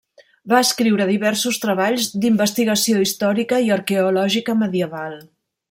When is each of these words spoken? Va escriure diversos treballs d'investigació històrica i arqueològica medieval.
Va 0.51 0.61
escriure 0.67 1.05
diversos 1.09 1.59
treballs 1.65 2.07
d'investigació 2.23 3.03
històrica 3.05 3.61
i 3.67 3.71
arqueològica 3.79 4.57
medieval. 4.65 5.17